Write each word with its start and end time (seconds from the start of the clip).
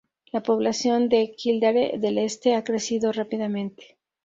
La 0.31 0.41
población 0.41 1.09
de 1.09 1.35
Kildare 1.35 1.99
del 1.99 2.17
Este 2.17 2.55
ha 2.55 2.63
crecido 2.63 3.11
rápidamente. 3.11 3.97